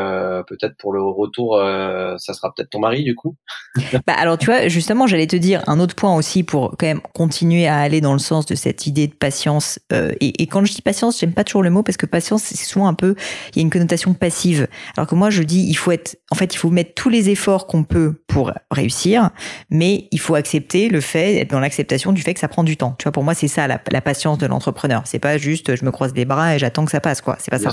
[0.48, 1.58] peut-être pour le retour,
[2.18, 3.36] ça sera peut-être ton mari du coup.
[4.08, 7.02] bah alors tu vois, justement, j'allais te dire un autre point aussi pour quand même
[7.14, 9.80] continuer à aller dans le sens de cette idée de patience.
[9.92, 12.58] Et, et, quand je dis patience, j'aime pas toujours le mot parce que patience, c'est
[12.58, 13.16] souvent un peu
[13.54, 14.68] il y a une connotation passive.
[14.98, 17.30] Alors que moi, je dis, il faut être, en fait, il faut mettre tous les
[17.30, 19.30] efforts qu'on peut pour réussir,
[19.70, 22.78] mais il faut accepter le fait, être dans l'acceptation du fait que ça prend du
[22.78, 22.96] temps.
[22.98, 25.04] Tu vois, pour moi, c'est ça la, patience de l'entrepreneur.
[25.06, 27.38] C'est pas juste, je me croise les bras et j'attends que ça passe, quoi.
[27.40, 27.72] C'est pas ça.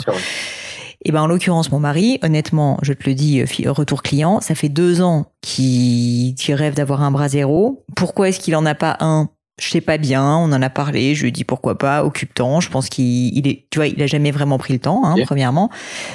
[1.04, 4.54] Et ben en l'occurrence mon mari, honnêtement, je te le dis, euh, retour client, ça
[4.54, 7.84] fait deux ans qu'il rêve d'avoir un bras zéro.
[7.94, 11.14] Pourquoi est-ce qu'il en a pas un je sais pas bien, on en a parlé,
[11.14, 14.06] je lui ai dit pourquoi pas, occupe-temps, je pense qu'il est, tu vois, il a
[14.06, 15.70] jamais vraiment pris le temps, hein, premièrement,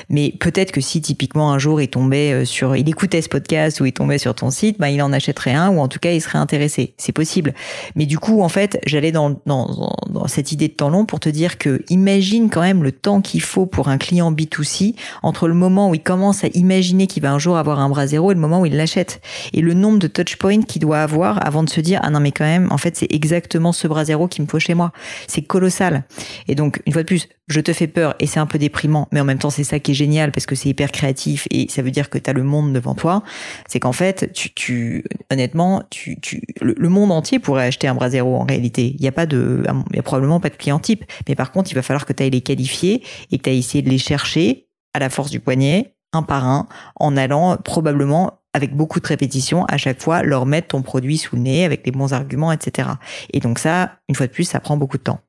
[0.09, 3.81] mais peut-être que si typiquement un jour il tombait euh, sur, il écoutait ce podcast
[3.81, 6.11] ou il tombait sur ton site, bah il en achèterait un ou en tout cas
[6.11, 7.55] il serait intéressé, c'est possible.
[7.95, 11.19] Mais du coup, en fait, j'allais dans, dans, dans cette idée de temps long pour
[11.19, 15.47] te dire que imagine quand même le temps qu'il faut pour un client B2C entre
[15.47, 18.29] le moment où il commence à imaginer qu'il va un jour avoir un bras zéro
[18.29, 19.19] et le moment où il l'achète.
[19.53, 22.19] Et le nombre de touch points qu'il doit avoir avant de se dire ah non
[22.19, 24.73] mais quand même, en fait c'est exactement exactement ce bras zéro qu'il me faut chez
[24.73, 24.91] moi.
[25.27, 26.03] C'est colossal.
[26.47, 29.07] Et donc, une fois de plus, je te fais peur et c'est un peu déprimant,
[29.11, 31.67] mais en même temps, c'est ça qui est génial parce que c'est hyper créatif et
[31.69, 33.23] ça veut dire que tu as le monde devant toi.
[33.67, 38.09] C'est qu'en fait, tu, tu, honnêtement, tu, tu, le, monde entier pourrait acheter un bras
[38.09, 38.95] zéro en réalité.
[38.97, 41.05] Il n'y a pas de, il y a probablement pas de client type.
[41.27, 43.59] Mais par contre, il va falloir que tu ailles les qualifier et que tu ailles
[43.59, 46.67] essayer de les chercher à la force du poignet, un par un,
[46.97, 51.35] en allant probablement avec beaucoup de répétitions, à chaque fois, leur mettre ton produit sous
[51.35, 52.89] le nez avec les bons arguments, etc.
[53.31, 55.21] Et donc ça, une fois de plus, ça prend beaucoup de temps.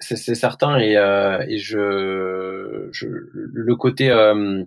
[0.00, 4.64] c'est certain et, euh, je, le côté euh,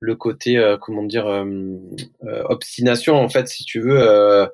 [0.00, 1.26] le côté euh, comment dire
[2.44, 4.48] obstination en fait si tu veux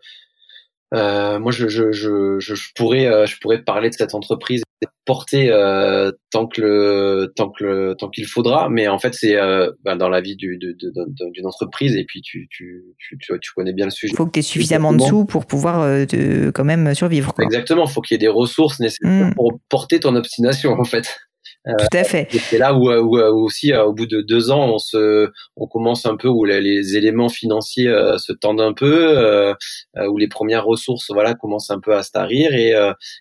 [0.92, 4.62] moi je, je, je, je pourrais je pourrais parler de cette entreprise
[5.04, 8.68] porter euh, tant que le tant que le tant qu'il faudra.
[8.68, 11.96] Mais en fait c'est euh, bah, dans la vie du, d'une entreprise.
[11.96, 14.12] Et puis tu tu, tu tu connais bien le sujet.
[14.12, 17.44] Il faut que tu aies suffisamment de sous pour pouvoir euh, quand même survivre quoi.
[17.44, 17.84] exactement.
[17.86, 19.34] Il faut qu'il y ait des ressources nécessaires mmh.
[19.34, 21.18] pour porter ton obstination en fait
[21.64, 22.28] Tout à fait.
[22.30, 26.16] C'est là où, où, aussi, au bout de deux ans, on se, on commence un
[26.16, 29.54] peu où les, éléments financiers se tendent un peu,
[29.96, 32.74] où les premières ressources, voilà, commencent un peu à se tarir et,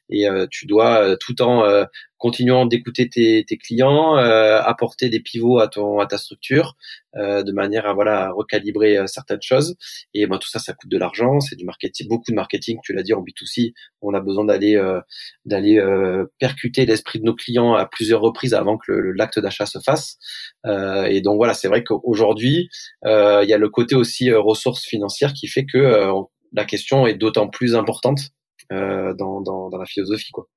[0.10, 1.86] et tu dois tout en
[2.22, 6.76] continuant d'écouter tes, tes, clients, euh, apporter des pivots à ton à ta structure
[7.16, 9.76] euh, de manière à voilà recalibrer euh, certaines choses.
[10.14, 12.78] Et ben tout ça, ça coûte de l'argent, c'est du marketing, beaucoup de marketing.
[12.84, 14.80] Tu l'as dit en B2C, on a besoin d'aller
[15.46, 15.82] d'aller
[16.40, 20.18] percuter l'esprit de nos clients à plusieurs reprises avant que l'acte d'achat se fasse.
[20.66, 22.70] et donc voilà, c'est vrai qu'aujourd'hui,
[23.04, 26.12] il y a le côté aussi ressources financières qui fait que
[26.54, 28.20] la question est d'autant plus importante
[28.70, 30.48] dans, dans, dans la philosophie quoi.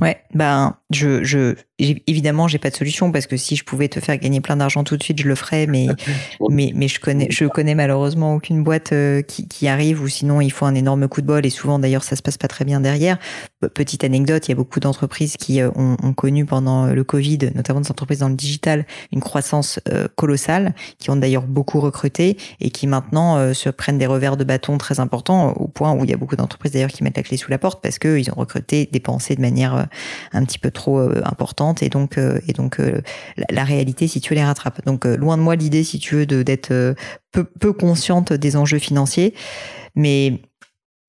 [0.00, 3.98] Ouais, ben je, je évidemment j'ai pas de solution parce que si je pouvais te
[3.98, 5.88] faire gagner plein d'argent tout de suite je le ferais mais
[6.50, 10.40] mais mais je connais je connais malheureusement aucune boîte euh, qui, qui arrive ou sinon
[10.40, 12.64] il faut un énorme coup de bol et souvent d'ailleurs ça se passe pas très
[12.64, 13.18] bien derrière.
[13.74, 17.38] Petite anecdote, il y a beaucoup d'entreprises qui euh, ont, ont, connu pendant le Covid,
[17.54, 22.36] notamment des entreprises dans le digital, une croissance euh, colossale, qui ont d'ailleurs beaucoup recruté
[22.60, 26.10] et qui maintenant se prennent des revers de bâton très importants au point où il
[26.10, 28.30] y a beaucoup d'entreprises d'ailleurs qui mettent la clé sous la porte parce que ils
[28.30, 29.83] ont recruté, dépensé de manière
[30.32, 33.00] un petit peu trop importante et donc euh, et donc euh,
[33.50, 34.84] la, réalité si tu les rattrapes.
[34.86, 36.94] Donc euh, loin de moi l'idée si tu veux d'être
[37.32, 39.34] peu, peu consciente des enjeux financiers,
[39.94, 40.40] mais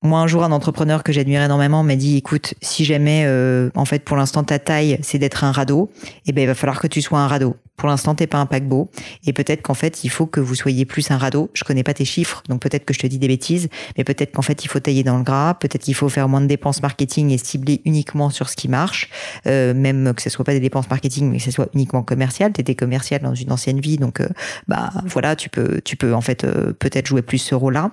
[0.01, 3.27] moi, un jour, un entrepreneur que j'admire énormément m'a dit, écoute, si jamais,
[3.73, 5.89] en fait, pour l'instant, ta taille, c'est d'être un radeau,
[6.27, 7.55] eh ben, il va falloir que tu sois un radeau.
[7.77, 8.89] Pour l'instant, t'es pas un paquebot.
[9.25, 11.49] Et peut-être qu'en fait, il faut que vous soyez plus un radeau.
[11.53, 14.31] Je connais pas tes chiffres, donc peut-être que je te dis des bêtises, mais peut-être
[14.31, 15.55] qu'en fait, il faut tailler dans le gras.
[15.55, 19.09] Peut-être qu'il faut faire moins de dépenses marketing et cibler uniquement sur ce qui marche.
[19.47, 22.51] Euh, même que ce soit pas des dépenses marketing, mais que ce soit uniquement commercial.
[22.51, 24.27] T'étais commercial dans une ancienne vie, donc euh,
[24.67, 27.91] bah voilà, tu peux, tu peux en fait euh, peut-être jouer plus ce rôle-là.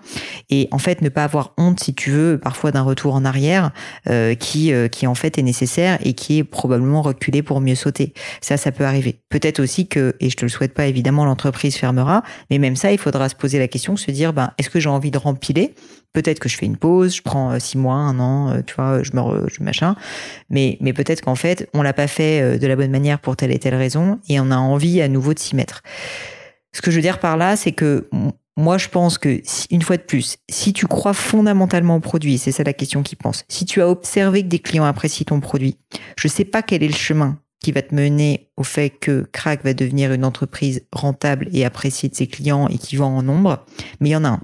[0.50, 3.72] Et en fait, ne pas avoir honte, si tu veux, parfois d'un retour en arrière,
[4.08, 8.12] euh, qui, qui en fait est nécessaire et qui est probablement reculé pour mieux sauter.
[8.40, 9.20] Ça, ça peut arriver.
[9.28, 12.92] Peut-être aussi que, et je te le souhaite pas évidemment, l'entreprise fermera, mais même ça,
[12.92, 15.74] il faudra se poser la question, se dire, ben, est-ce que j'ai envie de rempiler
[16.12, 18.74] Peut-être que je fais une pause, je prends euh, six mois, un an, euh, tu
[18.74, 19.96] vois, je me, je machin,
[20.50, 23.34] mais mais peut-être qu'en fait, on l'a pas fait euh, de la bonne manière pour
[23.34, 25.82] telle et telle raison, et on a envie à nouveau de s'y mettre.
[26.72, 28.08] Ce que je veux dire par là, c'est que
[28.56, 32.52] moi, je pense que, une fois de plus, si tu crois fondamentalement au produit, c'est
[32.52, 35.78] ça la question qui pense, si tu as observé que des clients apprécient ton produit,
[36.18, 39.64] je sais pas quel est le chemin qui va te mener au fait que Crack
[39.64, 43.64] va devenir une entreprise rentable et appréciée de ses clients et qui vend en nombre,
[44.00, 44.42] mais il y en a un.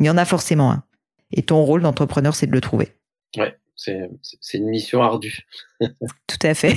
[0.00, 0.82] Il y en a forcément un.
[1.30, 2.88] Et ton rôle d'entrepreneur, c'est de le trouver.
[3.36, 4.08] Ouais, c'est
[4.54, 5.46] une mission ardue.
[5.80, 6.74] Tout à fait.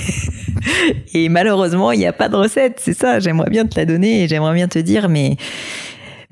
[1.14, 3.18] Et malheureusement, il n'y a pas de recette, c'est ça.
[3.18, 5.36] J'aimerais bien te la donner et j'aimerais bien te dire, mais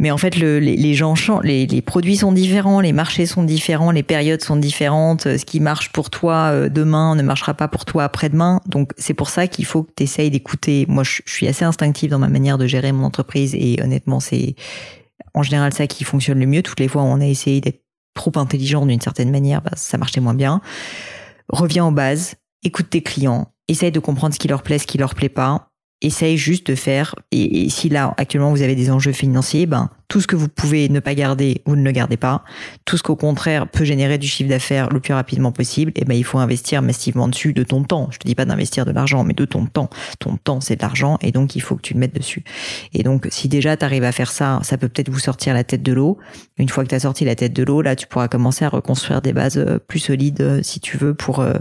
[0.01, 3.91] mais en fait, le, les, gens changent, les, produits sont différents, les marchés sont différents,
[3.91, 5.25] les périodes sont différentes.
[5.25, 8.63] Ce qui marche pour toi euh, demain ne marchera pas pour toi après-demain.
[8.65, 10.87] Donc, c'est pour ça qu'il faut que tu essayes d'écouter.
[10.89, 14.55] Moi, je, suis assez instinctive dans ma manière de gérer mon entreprise et honnêtement, c'est
[15.35, 16.63] en général ça qui fonctionne le mieux.
[16.63, 17.85] Toutes les fois où on a essayé d'être
[18.15, 20.63] trop intelligent d'une certaine manière, bah, ça marchait moins bien.
[21.51, 24.97] Reviens aux bases, écoute tes clients, essaye de comprendre ce qui leur plaît, ce qui
[24.97, 25.70] leur plaît pas
[26.03, 30.21] essaye juste de faire, et, si là actuellement vous avez des enjeux financiers, ben tout
[30.21, 32.43] ce que vous pouvez ne pas garder, vous ne le gardez pas.
[32.85, 36.05] Tout ce qu'au contraire peut générer du chiffre d'affaires le plus rapidement possible, et eh
[36.05, 38.09] ben il faut investir massivement dessus de ton temps.
[38.11, 39.91] Je te dis pas d'investir de l'argent, mais de ton temps.
[40.19, 42.45] Ton temps c'est de l'argent, et donc il faut que tu le mettes dessus.
[42.95, 45.65] Et donc si déjà tu arrives à faire ça, ça peut peut-être vous sortir la
[45.65, 46.19] tête de l'eau.
[46.57, 48.71] Une fois que tu as sorti la tête de l'eau, là tu pourras commencer à
[48.71, 51.55] reconstruire des bases euh, plus solides euh, si tu veux pour euh,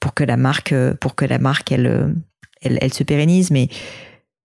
[0.00, 2.14] pour que la marque pour que la marque elle
[2.80, 3.68] elle, se pérennise, mais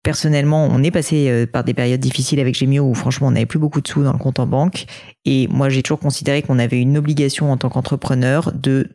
[0.04, 3.46] personnellement, on est passé euh, par des périodes difficiles avec Gemio où franchement, on n'avait
[3.46, 4.86] plus beaucoup de sous dans le compte en banque.
[5.26, 8.90] Et moi, j'ai toujours considéré qu'on avait une obligation en tant qu'entrepreneur de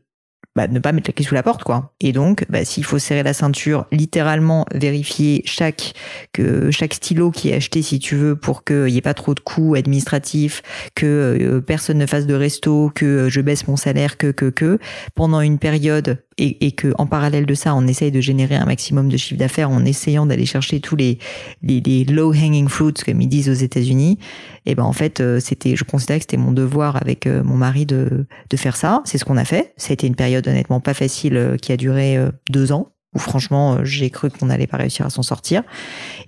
[0.57, 1.93] bah, ne pas mettre la clé sous la porte, quoi.
[2.01, 5.93] Et donc, bah, s'il faut serrer la ceinture, littéralement vérifier chaque
[6.33, 9.35] que chaque stylo qui est acheté, si tu veux, pour qu'il n'y ait pas trop
[9.35, 10.63] de coûts administratifs,
[10.95, 14.79] que euh, personne ne fasse de resto, que je baisse mon salaire, que que que
[15.15, 18.67] pendant une période et, et que en parallèle de ça, on essaye de générer un
[18.67, 21.19] maximum de chiffre d'affaires en essayant d'aller chercher tous les,
[21.63, 24.19] les, les low hanging fruits comme ils disent aux États-Unis.
[24.67, 27.57] Et ben en fait, euh, c'était, je considère que c'était mon devoir avec euh, mon
[27.57, 29.03] mari de de faire ça.
[29.05, 29.73] C'est ce qu'on a fait.
[29.77, 32.19] Ça a été une période honnêtement pas facile euh, qui a duré
[32.51, 35.63] deux ans où franchement j'ai cru qu'on n'allait pas réussir à s'en sortir.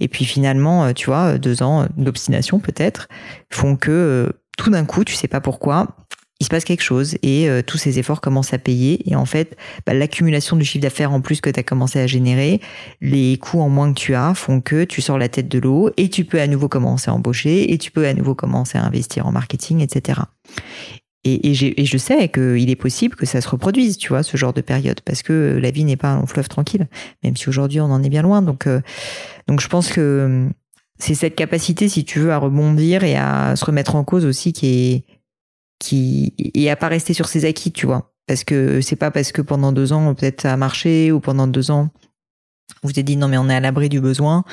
[0.01, 3.09] Et puis finalement, tu vois, deux ans d'obstination peut-être
[3.51, 5.97] font que tout d'un coup, tu sais pas pourquoi,
[6.41, 9.11] il se passe quelque chose et euh, tous ces efforts commencent à payer.
[9.11, 12.07] Et en fait, bah, l'accumulation du chiffre d'affaires en plus que tu as commencé à
[12.07, 12.61] générer,
[13.01, 15.91] les coûts en moins que tu as font que tu sors la tête de l'eau
[15.97, 18.85] et tu peux à nouveau commencer à embaucher et tu peux à nouveau commencer à
[18.85, 20.21] investir en marketing, etc.
[21.25, 24.37] Et, et, et je sais qu'il est possible que ça se reproduise, tu vois, ce
[24.37, 26.87] genre de période, parce que la vie n'est pas un long fleuve tranquille,
[27.25, 28.43] même si aujourd'hui on en est bien loin.
[28.43, 28.81] Donc, euh,
[29.49, 30.49] donc je pense que
[31.01, 34.53] c'est cette capacité, si tu veux, à rebondir et à se remettre en cause aussi
[34.53, 35.18] qui est
[35.79, 38.13] qui et à pas rester sur ses acquis, tu vois.
[38.27, 41.47] Parce que c'est pas parce que pendant deux ans peut-être ça a marché ou pendant
[41.47, 41.89] deux ans
[42.83, 44.45] vous avez dit non mais on est à l'abri du besoin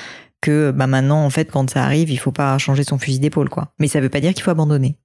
[0.41, 3.49] que bah maintenant en fait quand ça arrive il faut pas changer son fusil d'épaule
[3.49, 3.73] quoi.
[3.79, 4.97] Mais ça veut pas dire qu'il faut abandonner.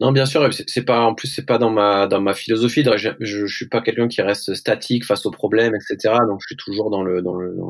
[0.00, 2.84] Non, bien sûr, c'est pas en plus c'est pas dans ma dans ma philosophie.
[2.96, 6.14] Je, je, suis pas quelqu'un qui reste statique face aux problèmes, etc.
[6.28, 7.22] Donc je suis toujours dans le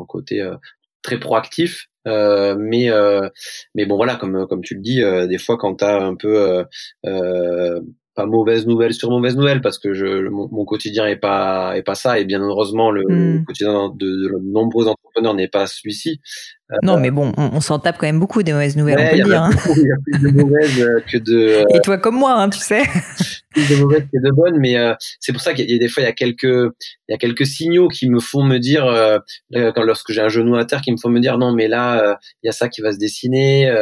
[0.06, 0.56] côté euh,
[1.02, 1.88] très proactif.
[2.08, 3.28] Euh, mais euh,
[3.76, 6.64] mais bon voilà comme comme tu le dis euh, des fois quand t'as un peu
[8.14, 11.94] pas mauvaise nouvelle sur mauvaise nouvelle parce que je mon, quotidien est pas est pas
[11.94, 13.44] ça et bien heureusement le, hmm.
[13.44, 16.20] quotidien de, de, nombreux entrepreneurs n'est pas celui-ci
[16.82, 19.24] non, mais bon, on, s'en tape quand même beaucoup des mauvaises nouvelles, on peut le
[19.24, 19.42] dire.
[19.42, 19.50] Hein.
[19.76, 21.76] Il y a plus de mauvaises que de.
[21.76, 22.84] Et toi comme moi, hein, tu sais.
[23.52, 25.88] plus de mauvaises que de bonnes, mais euh, c'est pour ça qu'il y a des
[25.88, 28.86] fois il y a quelques il y a quelques signaux qui me font me dire
[28.86, 29.18] euh,
[29.50, 32.02] quand lorsque j'ai un genou à terre qui me font me dire non mais là
[32.02, 33.72] euh, il y a ça qui va se dessiner,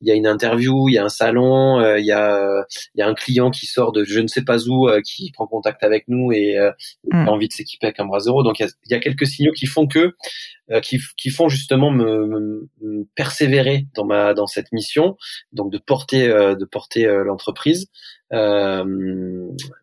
[0.00, 3.02] il y a une interview, il y a un salon, il y a il y
[3.02, 6.04] a un client qui sort de je ne sais pas où qui prend contact avec
[6.08, 6.56] nous et
[7.12, 7.26] mm.
[7.26, 8.42] a envie de s'équiper avec un bras zéro.
[8.42, 10.14] Donc il y a, il y a quelques signaux qui font que
[10.65, 15.16] euh, qui, qui, font justement me, me, persévérer dans ma dans cette mission,
[15.52, 17.88] donc de porter euh, de porter euh, l'entreprise.
[18.32, 18.84] Euh,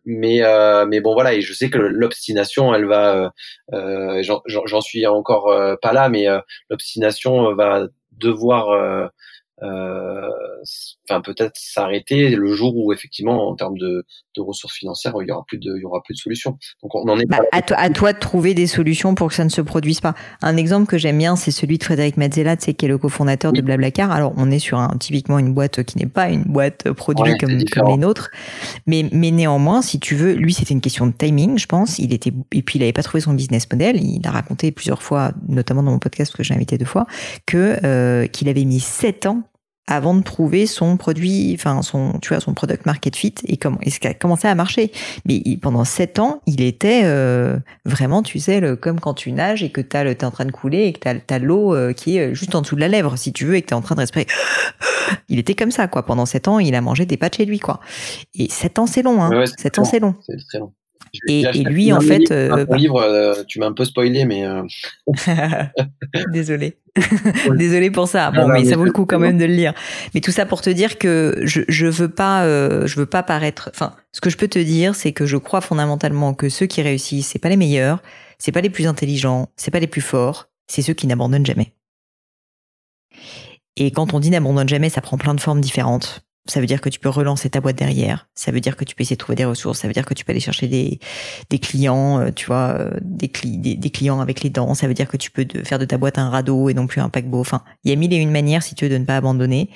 [0.06, 0.42] mais
[0.88, 3.32] mais bon voilà et je sais que l'obstination elle va
[3.72, 5.50] j'en suis encore
[5.82, 6.28] pas là mais
[6.70, 9.10] l'obstination va devoir
[9.62, 10.30] euh,
[11.10, 15.32] enfin peut-être s'arrêter le jour où effectivement en termes de, de, ressources financières il y
[15.32, 16.58] aura plus de il y aura plus de solutions.
[16.82, 19.34] Donc on en est bah, à, toi, à, toi de trouver des solutions pour que
[19.34, 20.16] ça ne se produise pas.
[20.42, 23.52] Un exemple que j'aime bien c'est celui de Frédéric Mazzella c'est qui est le cofondateur
[23.52, 24.12] de Blablacar.
[24.12, 27.64] Alors on est sur un typiquement une boîte qui n'est pas une boîte produit comme,
[27.66, 28.32] comme, les nôtres.
[28.88, 32.00] Mais mais néanmoins si tu veux lui c'était une question de timing je pense.
[32.00, 34.02] Il était et puis il avait pas trouvé son business model.
[34.02, 37.06] Il a raconté plusieurs fois notamment dans mon podcast que j'ai invité deux fois
[37.46, 39.44] que euh, qu'il avait mis sept ans
[39.88, 43.80] avant de trouver son produit, enfin son, tu vois, son product market fit et comment
[43.82, 44.92] est-ce qu'il a commencé à marcher.
[45.26, 49.62] Mais pendant sept ans, il était euh, vraiment, tu sais, le, comme quand tu nages
[49.62, 51.92] et que t'as le, t'es en train de couler et que t'as, as l'eau euh,
[51.92, 53.82] qui est juste en dessous de la lèvre, si tu veux, et que t'es en
[53.82, 54.28] train de respirer.
[55.30, 56.06] Il était comme ça, quoi.
[56.06, 57.80] Pendant sept ans, il a mangé des pâtes chez lui, quoi.
[58.36, 59.46] Et sept ans, c'est long, hein.
[59.58, 60.16] sept ans, c'est long.
[60.26, 60.72] C'est très long.
[61.28, 64.64] Et, lui, en fait, euh, bah livre, euh, tu m'as un peu spoilé, mais euh...
[66.34, 66.78] désolé,
[67.56, 68.32] désolé pour ça.
[68.32, 69.74] Bon, mais, ça vaut le coup quand même de le lire.
[70.14, 73.24] Mais tout ça pour te dire que je je veux pas, euh, je veux pas
[73.24, 73.70] paraître.
[73.74, 76.82] Enfin, ce que je peux te dire, c'est que je crois fondamentalement que ceux qui
[76.82, 78.02] réussissent, c'est pas les meilleurs,
[78.38, 81.74] c'est pas les plus intelligents, c'est pas les plus forts, c'est ceux qui n'abandonnent jamais.
[83.76, 86.24] Et quand on dit n'abandonne jamais, ça prend plein de formes différentes.
[86.46, 88.28] Ça veut dire que tu peux relancer ta boîte derrière.
[88.36, 89.80] Ça veut dire que tu peux essayer de trouver des ressources.
[89.80, 91.00] Ça veut dire que tu peux aller chercher des,
[91.50, 94.74] des clients, euh, tu vois, euh, des, des, clients avec les dents.
[94.74, 97.00] Ça veut dire que tu peux faire de ta boîte un radeau et non plus
[97.00, 97.40] un paquebot.
[97.40, 99.70] Enfin, il y a mille et une manières, si tu veux, de ne pas abandonner.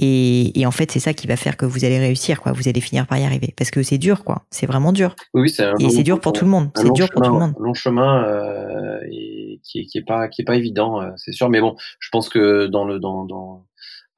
[0.00, 2.50] Et, et en fait, c'est ça qui va faire que vous allez réussir, quoi.
[2.50, 3.54] Vous allez finir par y arriver.
[3.56, 4.44] Parce que c'est dur, quoi.
[4.50, 5.14] C'est vraiment dur.
[5.34, 6.70] Oui, c'est Et c'est dur pour tout le monde.
[6.74, 7.54] C'est dur pour tout le monde.
[7.60, 11.32] Un long chemin euh, et qui, est, qui est pas qui est pas évident, c'est
[11.32, 11.48] sûr.
[11.48, 13.68] Mais bon, je pense que dans le dans dans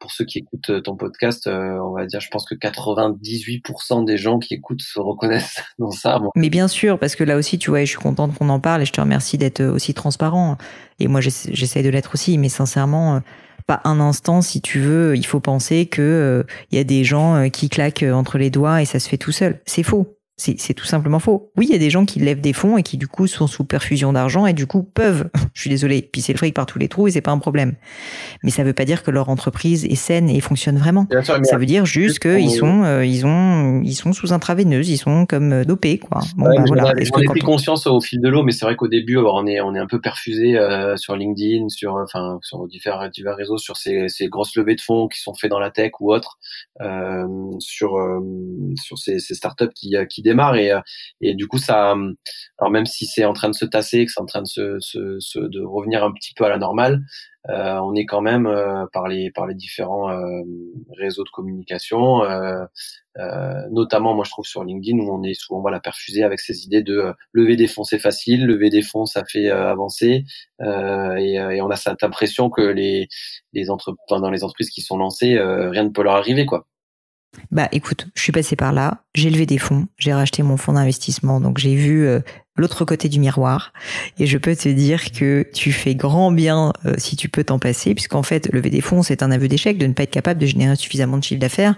[0.00, 4.04] pour ceux qui écoutent euh, ton podcast, euh, on va dire, je pense que 98%
[4.04, 6.18] des gens qui écoutent se reconnaissent dans ça.
[6.34, 8.82] Mais bien sûr, parce que là aussi, tu vois, je suis contente qu'on en parle
[8.82, 10.56] et je te remercie d'être euh, aussi transparent.
[10.98, 13.22] Et moi, j'essaie de l'être aussi, mais sincèrement,
[13.66, 17.48] pas un instant, si tu veux, il faut penser que il y a des gens
[17.48, 19.60] qui claquent entre les doigts et ça se fait tout seul.
[19.64, 20.19] C'est faux.
[20.42, 21.52] C'est tout simplement faux.
[21.58, 23.46] Oui, il y a des gens qui lèvent des fonds et qui du coup sont
[23.46, 26.78] sous perfusion d'argent et du coup peuvent, je suis désolé, pisser le fric par tous
[26.78, 27.74] les trous et c'est pas un problème.
[28.42, 31.06] Mais ça veut pas dire que leur entreprise est saine et fonctionne vraiment.
[31.22, 35.26] ça veut dire juste qu'ils sont, euh, ils ont, ils sont sous intraveineuse, ils sont
[35.26, 36.22] comme euh, dopés quoi.
[36.36, 36.94] Bon, bah, voilà.
[37.00, 39.60] J'en ai pris conscience au fil de l'eau, mais c'est vrai qu'au début, on est,
[39.60, 43.76] on est un peu perfusé euh, sur LinkedIn, sur, enfin, sur divers, divers réseaux, sur
[43.76, 46.38] ces, ces grosses levées de fonds qui sont faites dans la tech ou autres,
[46.80, 47.26] euh,
[47.58, 47.98] sur,
[48.82, 50.80] sur ces, ces startups qui, qui démarre et, euh,
[51.20, 51.94] et du coup ça
[52.58, 54.78] alors même si c'est en train de se tasser que c'est en train de se,
[54.80, 57.02] se, de revenir un petit peu à la normale
[57.48, 60.08] euh, on est quand même euh, par les par les différents
[60.98, 62.22] réseaux de communication
[63.70, 66.82] notamment moi je trouve sur LinkedIn où on est souvent voilà perfusé avec ces idées
[66.82, 70.24] de lever des fonds c'est facile lever des fonds ça fait avancer
[70.60, 73.08] et, et, on a cette impression que les
[73.52, 76.66] les entreprises dans les entreprises qui sont lancées rien ne peut leur arriver quoi
[77.50, 80.72] Bah écoute, je suis passé par là, j'ai levé des fonds, j'ai racheté mon fonds
[80.72, 82.20] d'investissement, donc j'ai vu euh,
[82.60, 83.72] l'autre côté du miroir.
[84.18, 87.58] Et je peux te dire que tu fais grand bien euh, si tu peux t'en
[87.58, 90.40] passer, puisqu'en fait, lever des fonds, c'est un aveu d'échec de ne pas être capable
[90.40, 91.74] de générer suffisamment de chiffre d'affaires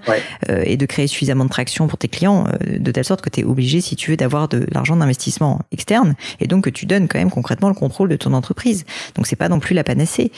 [0.51, 3.31] euh, et de créer suffisamment de traction pour tes clients, euh, de telle sorte que
[3.31, 6.87] tu es obligé, si tu veux, d'avoir de l'argent d'investissement externe, et donc que tu
[6.87, 8.85] donnes quand même concrètement le contrôle de ton entreprise.
[9.15, 10.33] Donc c'est pas non plus la panacée.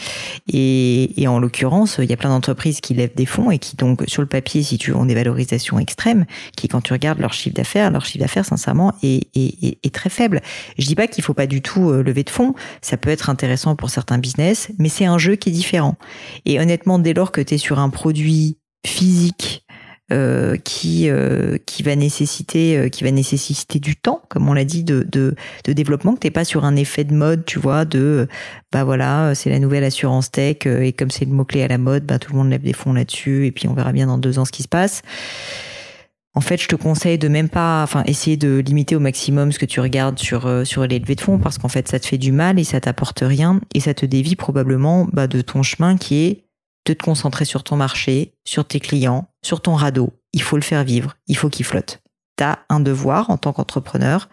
[0.52, 3.76] Et, et en l'occurrence, il y a plein d'entreprises qui lèvent des fonds et qui
[3.76, 6.26] donc sur le papier, si tu veux, ont des valorisations extrêmes,
[6.57, 9.94] qui quand tu regardes leur chiffre d'affaires, leur chiffre d'affaires, sincèrement, est, est, est, est
[9.94, 10.34] très faible.
[10.79, 13.31] Je dis pas qu'il faut pas du tout euh, lever de fonds, ça peut être
[13.31, 15.97] intéressant pour certains business, mais c'est un jeu qui est différent.
[16.44, 19.64] Et honnêtement, dès lors que tu es sur un produit physique
[20.12, 24.85] euh, qui euh, qui va nécessiter qui va nécessiter du temps comme on l'a dit
[24.85, 28.29] de, de de développement que t'es pas sur un effet de mode tu vois de
[28.70, 31.79] bah voilà c'est la nouvelle assurance tech et comme c'est le mot clé à la
[31.79, 34.18] mode bah tout le monde lève des fonds là-dessus et puis on verra bien dans
[34.18, 35.01] deux ans ce qui se passe
[36.37, 39.59] en fait, je te conseille de même pas, enfin, essayer de limiter au maximum ce
[39.59, 42.07] que tu regardes sur euh, sur les levées de fonds parce qu'en fait, ça te
[42.07, 45.62] fait du mal et ça t'apporte rien et ça te dévie probablement bah, de ton
[45.62, 46.44] chemin qui est
[46.87, 50.12] de te concentrer sur ton marché, sur tes clients, sur ton radeau.
[50.33, 52.03] Il faut le faire vivre, il faut qu'il flotte.
[52.37, 54.29] T'as un devoir en tant qu'entrepreneur,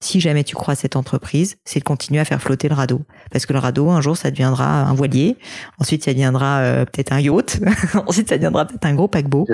[0.00, 3.02] si jamais tu crois à cette entreprise, c'est de continuer à faire flotter le radeau.
[3.32, 5.36] Parce que le radeau, un jour, ça deviendra un voilier.
[5.78, 7.60] Ensuite, ça deviendra euh, peut-être un yacht.
[8.06, 9.46] Ensuite, ça deviendra peut-être un gros paquebot.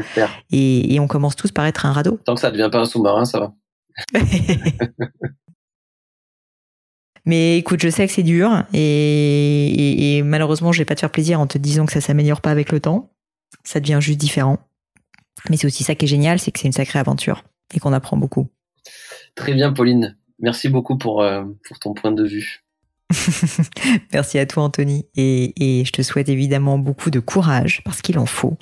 [0.50, 2.18] Et, et, on commence tous par être un radeau.
[2.24, 3.54] Tant que ça ne devient pas un sous-marin, ça va.
[7.26, 11.00] Mais écoute, je sais que c'est dur et, et, et malheureusement, je vais pas te
[11.00, 13.14] faire plaisir en te disant que ça s'améliore pas avec le temps.
[13.62, 14.58] Ça devient juste différent.
[15.48, 17.94] Mais c'est aussi ça qui est génial, c'est que c'est une sacrée aventure et qu'on
[17.94, 18.48] apprend beaucoup.
[19.34, 20.16] Très bien, Pauline.
[20.44, 22.60] Merci beaucoup pour, euh, pour ton point de vue.
[24.12, 28.18] Merci à toi Anthony et, et, je te souhaite évidemment beaucoup de courage parce qu'il
[28.18, 28.56] en faut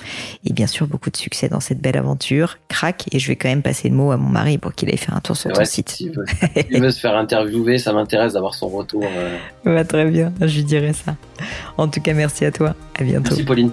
[0.45, 2.59] et bien sûr beaucoup de succès dans cette belle aventure.
[2.68, 4.97] Crac et je vais quand même passer le mot à mon mari pour qu'il aille
[4.97, 5.99] faire un tour sur ouais, ton site.
[6.01, 6.25] Il veut,
[6.71, 9.05] il veut se faire interviewer, ça m'intéresse d'avoir son retour.
[9.05, 9.37] Euh...
[9.64, 11.16] Bah, très bien, je lui dirai ça.
[11.79, 12.77] En tout cas, merci à toi.
[12.99, 13.31] À bientôt.
[13.31, 13.73] Merci Pauline.